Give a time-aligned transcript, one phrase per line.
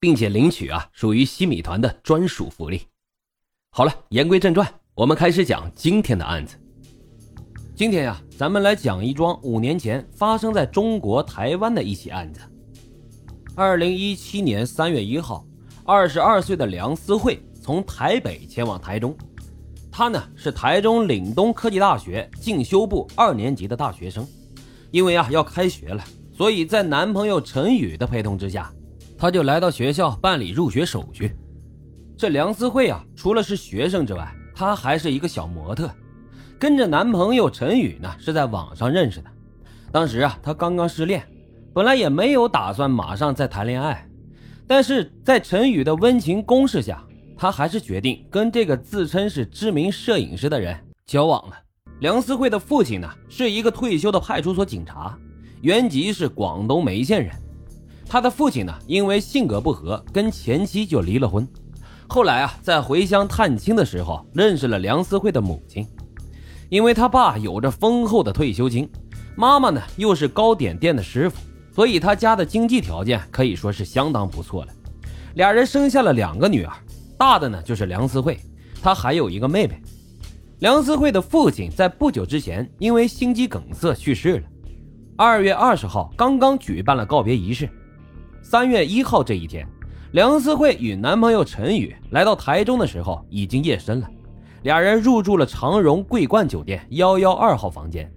[0.00, 2.82] 并且领取啊，属于西米团的专属福利。
[3.70, 6.56] 好了，言归正传，我们开始讲今天的案子。
[7.74, 12.40] 今天呀，咱们来讲一桩五年前发生在中国台湾的一起案子。
[13.54, 15.44] 二零一七年三月一号，
[15.84, 19.16] 二十二岁的梁思慧从台北前往台中，
[19.90, 24.26] 她呢是台中岭东科技大学进修部二年级的大学生。
[24.90, 28.72] 因为啊要开学了，所以在男朋友陈宇的陪同之下。
[29.18, 31.36] 他就来到学校办理入学手续。
[32.16, 35.90] 这梁思慧啊，除了是学生之外，她还是一个小模特。
[36.58, 39.30] 跟着男朋友陈宇呢，是在网上认识的。
[39.90, 41.26] 当时啊，她刚刚失恋，
[41.74, 44.08] 本来也没有打算马上再谈恋爱。
[44.66, 47.04] 但是在陈宇的温情攻势下，
[47.36, 50.76] 她还是决定跟这个自称是知名摄影师的人
[51.06, 51.56] 交往了。
[52.00, 55.18] 梁思慧的父亲呢，是一个退休的派出所警察，
[55.62, 57.32] 原籍是广东梅县人。
[58.08, 61.46] 他的父亲呢，因为性格不合，跟前妻就离了婚。
[62.08, 65.86] 后来啊，在回乡探亲的时候，认识了梁思慧的母亲。
[66.70, 68.88] 因为他爸有着丰厚的退休金，
[69.36, 71.36] 妈妈呢又是糕点店的师傅，
[71.74, 74.72] 所以他家的经济条件可以说是相当不错了。
[75.34, 76.72] 俩人生下了两个女儿，
[77.18, 78.40] 大的呢就是梁思慧，
[78.82, 79.80] 她还有一个妹妹。
[80.60, 84.42] 梁思慧的父亲在不久之前因为心肌梗塞去世了。
[85.16, 87.68] 二月二十号，刚刚举办了告别仪式。
[88.42, 89.66] 三月一号这一天，
[90.12, 94.08] 梁思慧与男朋友陈宇来到台中的时候，已经夜深了。
[94.62, 98.10] 俩人入住了长荣桂冠酒店幺幺二号房间。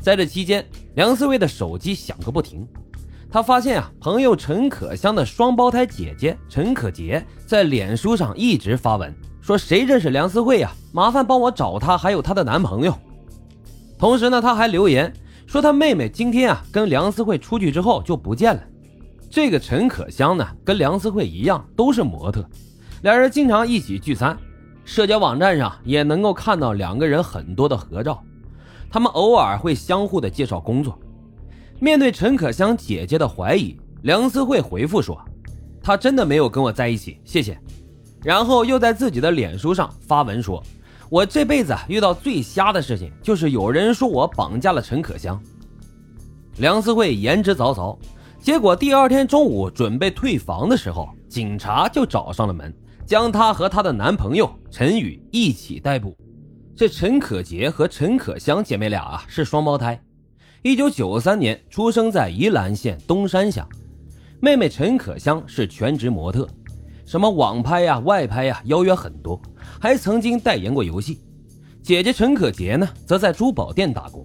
[0.00, 2.66] 在这期间，梁思慧的手机响个不停。
[3.30, 10.72] 她发现啊，朋友陈可香的双胞胎姐姐陈可杰在脸书上一直发文，说谁认识梁思慧呀？
[10.92, 12.94] 麻烦帮我找她，还有她的男朋友。
[13.96, 15.12] 同时呢，她还留言
[15.46, 18.62] 说她妹妹今天啊跟梁思慧出去之后就不见了。
[19.30, 22.48] 这个陈可香呢，跟梁思慧一样，都是模特，
[23.02, 24.36] 两人经常一起聚餐，
[24.84, 28.22] 社交网站上也能够看到两个人很多的合照。
[28.90, 30.98] 他们偶尔会相互的介绍工作。
[31.78, 35.20] 面对陈可香姐姐的怀疑，梁思慧回复说
[35.82, 37.60] ：“她真的没有跟我在一起，谢谢。”
[38.24, 40.60] 然后又在自己的脸书上发文说
[41.10, 45.38] ：“我这辈子遇到最瞎的事情，就是有人说我绑架了陈可香。”
[46.56, 47.94] 梁思慧言之凿凿。
[48.48, 56.16] 结果第二天中午准备退房的时候，警察就找上了门，将她和她的男朋友陈宇一起逮捕。
[56.74, 60.00] 这陈可杰和陈可香姐妹俩啊是双胞胎，
[60.62, 63.68] 一九九三年出生在宜兰县东山乡。
[64.40, 66.48] 妹妹陈可香是全职模特，
[67.04, 69.38] 什么网拍呀、外拍呀，邀约很多，
[69.78, 71.18] 还曾经代言过游戏。
[71.82, 74.24] 姐姐陈可杰呢，则在珠宝店打工，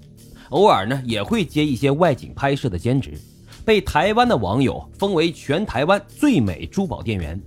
[0.51, 3.19] 偶尔呢也会接一些外景拍摄的兼职。
[3.65, 7.39] 被台湾的网友封为全台湾最美珠宝店员。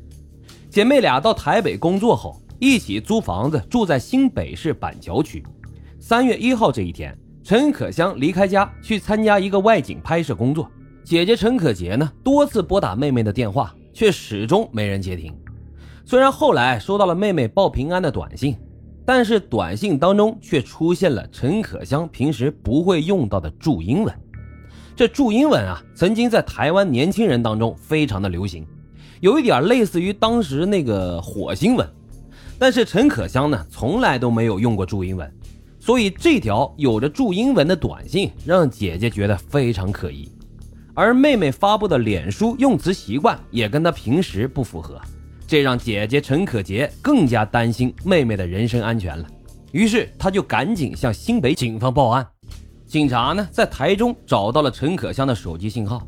[0.71, 5.45] 姐妹俩到台北工作后，一起租房子住在新北市板桥区。
[5.99, 10.71] 三月一号这一天，陈可香离开家去参加一个外景拍摄工作。
[11.05, 15.33] 姐姐陈可杰呢，多次拨打妹妹的电话，却始终没人接听。
[16.05, 18.57] 虽然后来收到了妹妹报平安的短信，
[19.05, 24.15] 但是短信当中却出现了陈可香平时不会用到的注音文。
[24.97, 28.67] 这注音文啊，曾经在台湾年轻人当中非常的流行，
[29.21, 31.87] 有一点类似于当时那个火星文。
[32.59, 35.31] 但是陈可香呢，从来都没有用过注音文，
[35.79, 40.33] 所以这条有着注音文的短信让姐姐觉得非常可疑。
[40.95, 44.99] 而妹妹发布的脸书用词习惯也跟她平时不符合，
[45.47, 49.29] 这让姐姐陈可杰更加担心妹妹的人身安全了。
[49.73, 52.27] 于是她就赶紧向新北警方报案。
[52.87, 56.07] 警察呢，在台中找到了陈可香的手机信号。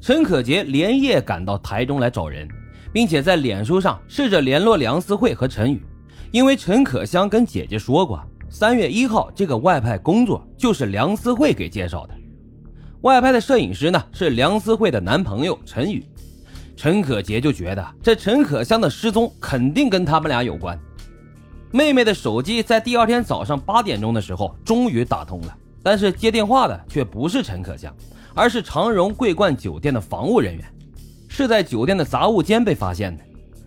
[0.00, 2.48] 陈可杰连夜赶到台中来找人，
[2.92, 5.82] 并且在脸书上试着联络梁思慧和陈宇，
[6.30, 12.14] 因为陈可香跟姐姐说过，三月一号这个外派工作就是梁思慧给介绍的。
[13.00, 16.04] 外派的摄影师呢，是梁思慧的男朋友陈宇。
[16.76, 20.78] 陈可杰就觉得这陈可香的失踪肯定跟他们俩有关。
[21.72, 25.56] 妹妹的手机在第二天早上八点钟的时候终于打通了。
[25.82, 27.94] 但是接电话的却不是陈可香，
[28.34, 30.64] 而是长荣桂冠酒店的防务人员，
[31.28, 33.24] 是在酒店的杂物间被发现的。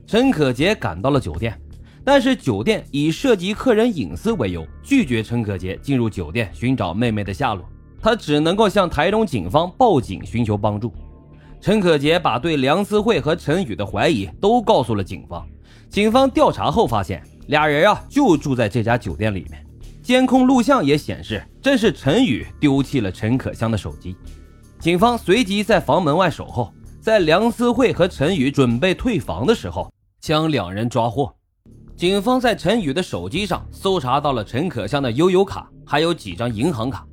[0.08, 1.60] 陈可杰赶到了酒店，
[2.04, 7.66] 但是酒店以涉及客人隐私为由，拒绝陈可杰进入酒店寻找妹妹的下落。
[8.00, 10.94] 他只能够向台中警方报警寻求帮助。
[11.60, 15.44] 陈可杰把对梁思慧和陈宇的怀疑都告诉了警方。
[15.90, 19.65] 警方调查后发现，俩人啊就住在这家酒店里面。
[20.06, 24.16] 监控录像也显示，正是陈宇丢弃了陈可香的手机。
[24.78, 26.72] 警方随即在房门外守候，
[27.02, 29.92] 在梁思慧和陈宇准备退房的时候，
[30.22, 31.34] 将两人抓获。
[31.98, 37.04] 警方在陈宇的手机上搜查到了陈可香的悠游卡，还有几张银行卡。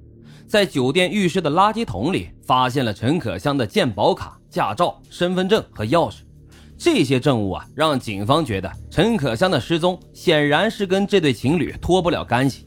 [0.47, 6.17] 在酒店浴室的垃圾桶里，发现了陈可香的健保卡、驾照、身份证和钥匙。
[6.77, 12.67] 这些证物啊，让警方觉得陈可香的失踪显然是跟这对情侣脱不了干系。